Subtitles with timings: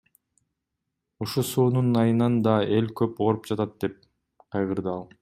[1.25, 4.03] Ушу суунун айынан да эл көп ооруп жатат,— деп
[4.57, 5.11] кайгырды ал.